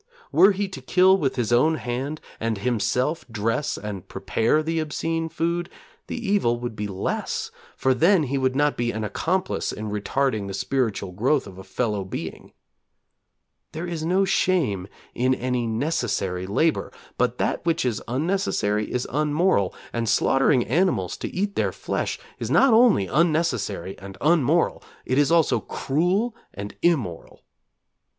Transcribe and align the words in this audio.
Were 0.31 0.51
he 0.51 0.67
to 0.67 0.81
kill 0.81 1.15
with 1.15 1.35
his 1.35 1.53
own 1.53 1.75
hand, 1.75 2.21
and 2.39 2.57
himself 2.57 3.23
dress 3.29 3.77
and 3.77 4.07
prepare 4.07 4.63
the 4.63 4.79
obscene 4.79 5.29
food, 5.29 5.69
the 6.07 6.17
evil 6.17 6.59
would 6.59 6.75
be 6.75 6.87
less, 6.87 7.51
for 7.77 7.93
then 7.93 8.23
he 8.23 8.37
would 8.39 8.55
not 8.55 8.75
be 8.75 8.89
an 8.89 9.03
accomplice 9.03 9.71
in 9.71 9.91
retarding 9.91 10.47
the 10.47 10.55
spiritual 10.55 11.11
growth 11.11 11.45
of 11.45 11.59
a 11.59 11.63
fellow 11.63 12.03
being. 12.03 12.51
There 13.73 13.85
is 13.85 14.03
no 14.03 14.25
shame 14.25 14.87
in 15.13 15.35
any 15.35 15.67
necessary 15.67 16.47
labour, 16.47 16.91
but 17.19 17.37
that 17.37 17.63
which 17.63 17.85
is 17.85 18.01
unnecessary 18.07 18.91
is 18.91 19.05
unmoral, 19.11 19.71
and 19.93 20.09
slaughtering 20.09 20.65
animals 20.65 21.15
to 21.17 21.27
eat 21.29 21.55
their 21.55 21.71
flesh 21.71 22.17
is 22.39 22.49
not 22.49 22.73
only 22.73 23.05
unnecessary 23.05 23.95
and 23.99 24.17
unmoral; 24.19 24.83
it 25.05 25.19
is 25.19 25.31
also 25.31 25.59
cruel 25.59 26.35
and 26.55 26.75
immoral. 26.81 27.43